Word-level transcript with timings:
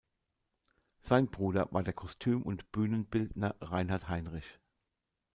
Sein 1.03 1.27
Bruder 1.27 1.71
war 1.73 1.83
der 1.83 1.93
Kostüm- 1.93 2.41
und 2.41 2.71
Bühnenbildner 2.71 3.55
Reinhard 3.61 4.09
Heinrich. 4.09 4.57